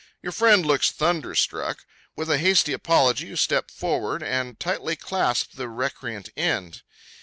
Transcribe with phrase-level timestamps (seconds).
[0.23, 1.85] Your friend looks thunderstruck.
[2.15, 6.81] With a hasty apology, you step forward and tightly clasp the recreant end.